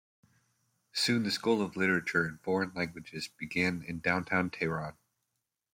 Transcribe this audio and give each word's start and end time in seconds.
Soon 0.93 1.21
the 1.21 1.29
School 1.29 1.61
of 1.61 1.77
Literature 1.77 2.25
and 2.25 2.41
Foreign 2.41 2.71
Languages 2.73 3.27
began 3.27 3.83
in 3.83 3.99
downtown 3.99 4.49
Tehran. 4.49 4.95